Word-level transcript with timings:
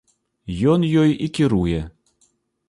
Ён 0.71 0.85
ёй 1.01 1.13
і 1.27 1.29
кіруе. 1.39 1.83